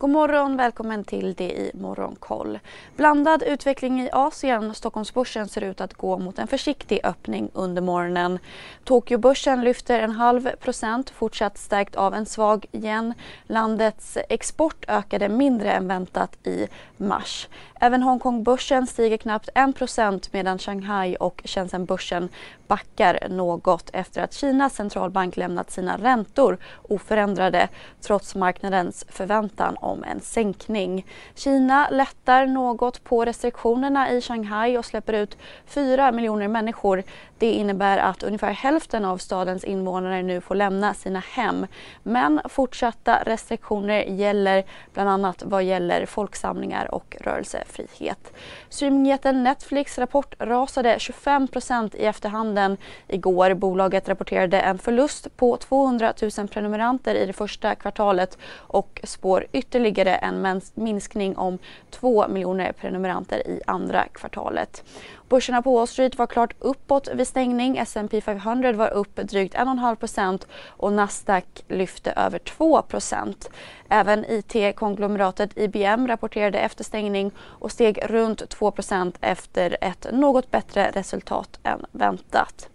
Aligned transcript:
God 0.00 0.10
morgon, 0.10 0.56
välkommen 0.56 1.04
till 1.04 1.34
det 1.34 1.50
i 1.50 1.70
Morgonkoll. 1.74 2.58
Blandad 2.96 3.42
utveckling 3.42 4.00
i 4.00 4.10
Asien. 4.12 4.74
Stockholmsbörsen 4.74 5.48
ser 5.48 5.60
ut 5.60 5.80
att 5.80 5.94
gå 5.94 6.18
mot 6.18 6.38
en 6.38 6.46
försiktig 6.46 7.00
öppning 7.04 7.50
under 7.52 7.82
morgonen. 7.82 8.38
Tokyobörsen 8.84 9.60
lyfter 9.60 10.00
en 10.00 10.10
halv 10.10 10.50
procent, 10.50 11.10
fortsatt 11.10 11.58
stärkt 11.58 11.96
av 11.96 12.14
en 12.14 12.26
svag 12.26 12.66
yen. 12.72 13.14
Landets 13.46 14.18
export 14.28 14.84
ökade 14.88 15.28
mindre 15.28 15.72
än 15.72 15.88
väntat 15.88 16.46
i 16.46 16.68
mars. 16.96 17.48
Även 17.80 18.02
Hongkongbörsen 18.02 18.86
stiger 18.86 19.16
knappt 19.16 19.48
1 19.54 19.76
procent 19.76 20.32
medan 20.32 20.58
Shanghai 20.58 21.16
och 21.20 21.42
Shenzhenbörsen 21.44 22.28
backar 22.66 23.28
något 23.28 23.90
efter 23.92 24.22
att 24.22 24.32
Kinas 24.34 24.74
centralbank 24.74 25.36
lämnat 25.36 25.70
sina 25.70 25.96
räntor 25.96 26.58
oförändrade 26.82 27.68
trots 28.00 28.34
marknadens 28.34 29.04
förväntan 29.08 29.76
om 29.88 30.04
en 30.04 30.20
sänkning. 30.20 31.06
Kina 31.34 31.88
lättar 31.90 32.46
något 32.46 33.04
på 33.04 33.24
restriktionerna 33.24 34.10
i 34.10 34.20
Shanghai 34.20 34.78
och 34.78 34.84
släpper 34.84 35.12
ut 35.12 35.36
4 35.66 36.12
miljoner 36.12 36.48
människor. 36.48 37.02
Det 37.38 37.52
innebär 37.52 37.98
att 37.98 38.22
ungefär 38.22 38.52
hälften 38.52 39.04
av 39.04 39.18
stadens 39.18 39.64
invånare 39.64 40.22
nu 40.22 40.40
får 40.40 40.54
lämna 40.54 40.94
sina 40.94 41.18
hem. 41.18 41.66
Men 42.02 42.40
fortsatta 42.44 43.22
restriktioner 43.26 44.02
gäller 44.02 44.64
bland 44.94 45.08
annat 45.08 45.42
vad 45.46 45.64
gäller 45.64 46.06
folksamlingar 46.06 46.94
och 46.94 47.16
rörelsefrihet. 47.20 48.32
Streamingjätten 48.68 49.42
Netflix 49.42 49.98
rapport 49.98 50.34
rasade 50.38 50.96
25% 50.96 51.96
i 51.96 52.04
efterhanden 52.04 52.76
igår. 53.08 53.54
Bolaget 53.54 54.08
rapporterade 54.08 54.60
en 54.60 54.78
förlust 54.78 55.36
på 55.36 55.56
200 55.56 56.12
000 56.38 56.48
prenumeranter 56.48 57.14
i 57.14 57.26
det 57.26 57.32
första 57.32 57.74
kvartalet 57.74 58.38
och 58.56 59.00
spår 59.04 59.46
ytterligare 59.52 59.77
en 59.86 60.60
minskning 60.74 61.36
om 61.36 61.58
2 61.90 62.28
miljoner 62.28 62.72
prenumeranter 62.72 63.48
i 63.48 63.60
andra 63.66 64.04
kvartalet. 64.04 64.84
Börserna 65.28 65.62
på 65.62 65.74
Wall 65.74 65.86
Street 65.86 66.18
var 66.18 66.26
klart 66.26 66.54
uppåt 66.58 67.08
vid 67.14 67.28
stängning. 67.28 67.78
S&P 67.78 68.20
500 68.20 68.72
var 68.72 68.90
upp 68.90 69.16
drygt 69.16 69.54
1,5% 69.54 70.46
och 70.66 70.92
Nasdaq 70.92 71.44
lyfte 71.68 72.12
över 72.12 72.38
2% 72.38 73.48
Även 73.88 74.24
IT-konglomeratet 74.28 75.58
IBM 75.58 76.08
rapporterade 76.08 76.58
efter 76.58 76.84
stängning 76.84 77.30
och 77.38 77.72
steg 77.72 77.98
runt 78.02 78.42
2% 78.42 79.14
efter 79.20 79.76
ett 79.80 80.06
något 80.12 80.50
bättre 80.50 80.90
resultat 80.90 81.58
än 81.62 81.86
väntat. 81.92 82.68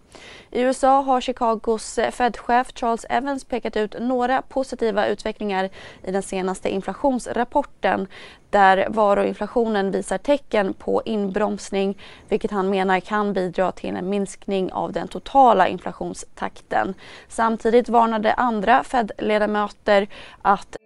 I 0.50 0.60
USA 0.60 1.00
har 1.00 1.20
Chicagos 1.20 1.98
eh, 1.98 2.10
Fed-chef 2.10 2.72
Charles 2.74 3.06
Evans 3.10 3.44
pekat 3.44 3.76
ut 3.76 3.94
några 4.00 4.42
positiva 4.42 5.06
utvecklingar 5.06 5.70
i 6.02 6.12
den 6.12 6.22
senaste 6.22 6.68
inflationsrapporten 6.68 8.06
där 8.50 8.86
varuinflationen 8.90 9.90
visar 9.90 10.18
tecken 10.18 10.74
på 10.74 11.02
inbromsning 11.04 11.98
vilket 12.28 12.50
han 12.50 12.70
menar 12.70 13.00
kan 13.00 13.32
bidra 13.32 13.72
till 13.72 13.96
en 13.96 14.08
minskning 14.08 14.72
av 14.72 14.92
den 14.92 15.08
totala 15.08 15.68
inflationstakten. 15.68 16.94
Samtidigt 17.28 17.88
varnade 17.88 18.32
andra 18.32 18.84
Fed-ledamöter 18.84 20.08
att 20.42 20.76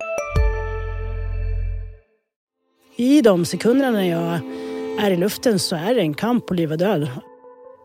i 2.97 3.23
de 3.23 3.45
sekunderna 3.45 3.91
när 3.91 4.03
jag 4.03 4.41
är 5.07 5.11
i 5.11 5.17
luften 5.17 5.59
så 5.59 5.77
är 5.77 5.95
det 5.95 6.01
en 6.01 6.15
kamp 6.15 6.47
på 6.47 6.55
liv 6.55 6.73
och 6.73 6.79
död. 6.79 7.09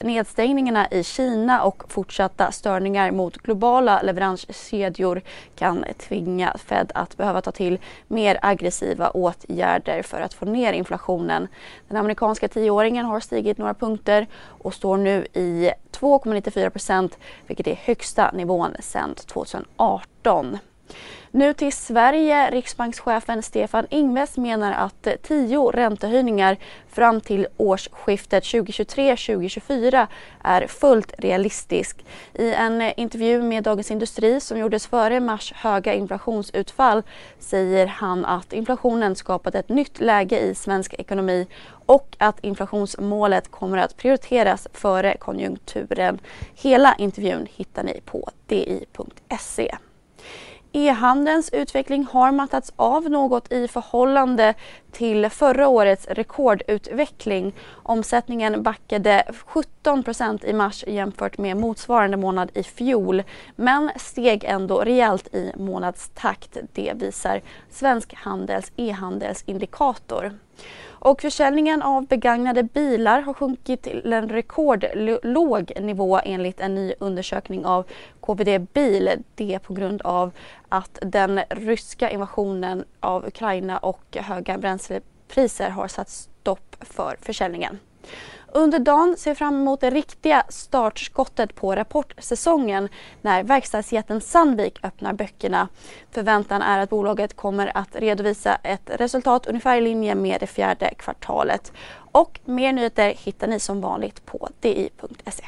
Nedstängningarna 0.00 0.88
i 0.90 1.04
Kina 1.04 1.62
och 1.62 1.92
fortsatta 1.92 2.52
störningar 2.52 3.10
mot 3.10 3.36
globala 3.36 4.02
leveranskedjor 4.02 5.22
kan 5.54 5.84
tvinga 5.98 6.56
Fed 6.58 6.92
att 6.94 7.16
behöva 7.16 7.40
ta 7.40 7.52
till 7.52 7.78
mer 8.08 8.38
aggressiva 8.42 9.10
åtgärder 9.10 10.02
för 10.02 10.20
att 10.20 10.34
få 10.34 10.44
ner 10.44 10.72
inflationen. 10.72 11.48
Den 11.88 11.96
amerikanska 11.96 12.48
tioåringen 12.48 13.06
har 13.06 13.20
stigit 13.20 13.58
några 13.58 13.74
punkter 13.74 14.26
och 14.34 14.74
står 14.74 14.96
nu 14.96 15.26
i 15.32 15.70
2,94 15.92 16.70
procent 16.70 17.18
vilket 17.46 17.66
är 17.66 17.74
högsta 17.74 18.30
nivån 18.30 18.70
sedan 18.80 19.14
2018. 19.14 20.58
Nu 21.30 21.52
till 21.54 21.72
Sverige. 21.72 22.50
Riksbankschefen 22.50 23.42
Stefan 23.42 23.86
Ingves 23.90 24.36
menar 24.36 24.72
att 24.72 25.08
tio 25.22 25.70
räntehöjningar 25.70 26.56
fram 26.88 27.20
till 27.20 27.46
årsskiftet 27.56 28.44
2023-2024 28.44 30.06
är 30.42 30.66
fullt 30.66 31.14
realistisk. 31.18 32.04
I 32.34 32.52
en 32.52 32.82
intervju 32.82 33.42
med 33.42 33.64
Dagens 33.64 33.90
Industri 33.90 34.40
som 34.40 34.58
gjordes 34.58 34.86
före 34.86 35.20
mars 35.20 35.52
höga 35.56 35.94
inflationsutfall 35.94 37.02
säger 37.38 37.86
han 37.86 38.24
att 38.24 38.52
inflationen 38.52 39.16
skapat 39.16 39.54
ett 39.54 39.68
nytt 39.68 40.00
läge 40.00 40.38
i 40.38 40.54
svensk 40.54 40.94
ekonomi 40.94 41.46
och 41.86 42.16
att 42.18 42.44
inflationsmålet 42.44 43.50
kommer 43.50 43.78
att 43.78 43.96
prioriteras 43.96 44.68
före 44.72 45.16
konjunkturen. 45.16 46.18
Hela 46.54 46.94
intervjun 46.98 47.46
hittar 47.56 47.82
ni 47.82 48.00
på 48.04 48.30
di.se. 48.46 49.76
E-handelns 50.76 51.50
utveckling 51.52 52.06
har 52.12 52.32
mattats 52.32 52.72
av 52.76 53.10
något 53.10 53.52
i 53.52 53.68
förhållande 53.68 54.54
till 54.92 55.30
förra 55.30 55.68
årets 55.68 56.06
rekordutveckling. 56.06 57.54
Omsättningen 57.82 58.62
backade 58.62 59.24
17 59.46 59.72
i 60.44 60.52
mars 60.52 60.84
jämfört 60.86 61.38
med 61.38 61.56
motsvarande 61.56 62.16
månad 62.16 62.50
i 62.54 62.62
fjol 62.62 63.22
men 63.56 63.90
steg 63.96 64.44
ändå 64.44 64.80
rejält 64.80 65.34
i 65.34 65.52
månadstakt. 65.56 66.56
Det 66.72 66.92
visar 66.94 67.42
Svensk 67.70 68.14
Handels 68.14 68.72
e-handelsindikator. 68.76 70.32
Och 70.84 71.20
försäljningen 71.20 71.82
av 71.82 72.06
begagnade 72.06 72.62
bilar 72.62 73.20
har 73.20 73.34
sjunkit 73.34 73.82
till 73.82 74.12
en 74.12 74.28
rekordlåg 74.28 75.72
nivå 75.80 76.20
enligt 76.24 76.60
en 76.60 76.74
ny 76.74 76.92
undersökning 76.98 77.66
av 77.66 77.84
KVD 78.20 78.66
Bil. 78.72 79.10
Det 79.34 79.58
på 79.58 79.74
grund 79.74 80.02
av 80.02 80.30
att 80.68 80.98
den 81.02 81.40
ryska 81.50 82.10
invasionen 82.10 82.84
av 83.00 83.26
Ukraina 83.26 83.78
och 83.78 84.16
höga 84.16 84.58
bränslepriser 84.58 85.70
har 85.70 85.88
satt 85.88 86.08
stopp 86.08 86.76
för 86.80 87.16
försäljningen. 87.20 87.78
Under 88.56 88.78
dagen 88.78 89.16
ser 89.18 89.30
vi 89.30 89.34
fram 89.34 89.54
emot 89.54 89.80
det 89.80 89.90
riktiga 89.90 90.44
startskottet 90.48 91.54
på 91.54 91.74
rapportsäsongen 91.74 92.88
när 93.22 93.42
verkstadsjätten 93.42 94.20
Sandvik 94.20 94.78
öppnar 94.84 95.12
böckerna. 95.12 95.68
Förväntan 96.10 96.62
är 96.62 96.78
att 96.78 96.90
bolaget 96.90 97.36
kommer 97.36 97.76
att 97.76 97.88
redovisa 97.96 98.54
ett 98.54 98.90
resultat 98.94 99.46
ungefär 99.46 99.76
i 99.76 99.80
linje 99.80 100.14
med 100.14 100.40
det 100.40 100.46
fjärde 100.46 100.94
kvartalet. 100.98 101.72
Och 102.12 102.40
mer 102.44 102.72
nyheter 102.72 103.14
hittar 103.16 103.46
ni 103.46 103.60
som 103.60 103.80
vanligt 103.80 104.26
på 104.26 104.48
di.se. 104.60 105.44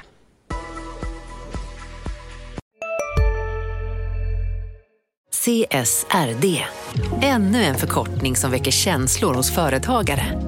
CSRD, 5.30 6.64
ännu 7.22 7.62
en 7.64 7.74
förkortning 7.74 8.36
som 8.36 8.50
väcker 8.50 8.70
känslor 8.70 9.34
hos 9.34 9.54
företagare. 9.54 10.47